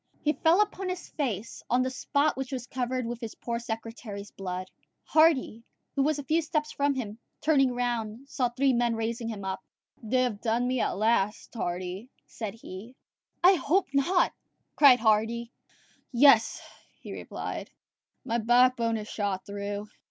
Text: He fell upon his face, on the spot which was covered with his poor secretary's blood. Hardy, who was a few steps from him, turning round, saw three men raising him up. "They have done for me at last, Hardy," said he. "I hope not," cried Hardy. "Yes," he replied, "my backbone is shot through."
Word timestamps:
He 0.23 0.33
fell 0.33 0.61
upon 0.61 0.89
his 0.89 1.09
face, 1.09 1.61
on 1.69 1.83
the 1.83 1.91
spot 1.91 2.35
which 2.35 2.51
was 2.51 2.65
covered 2.65 3.05
with 3.05 3.21
his 3.21 3.35
poor 3.35 3.59
secretary's 3.59 4.31
blood. 4.31 4.71
Hardy, 5.03 5.63
who 5.93 6.01
was 6.01 6.17
a 6.17 6.23
few 6.23 6.41
steps 6.41 6.71
from 6.71 6.95
him, 6.95 7.19
turning 7.39 7.75
round, 7.75 8.27
saw 8.27 8.49
three 8.49 8.73
men 8.73 8.95
raising 8.95 9.27
him 9.27 9.45
up. 9.45 9.63
"They 10.01 10.23
have 10.23 10.41
done 10.41 10.63
for 10.63 10.67
me 10.69 10.79
at 10.79 10.97
last, 10.97 11.53
Hardy," 11.53 12.09
said 12.25 12.55
he. 12.55 12.95
"I 13.43 13.53
hope 13.53 13.89
not," 13.93 14.33
cried 14.75 14.99
Hardy. 14.99 15.51
"Yes," 16.11 16.59
he 16.99 17.13
replied, 17.13 17.69
"my 18.25 18.39
backbone 18.39 18.97
is 18.97 19.07
shot 19.07 19.45
through." 19.45 19.85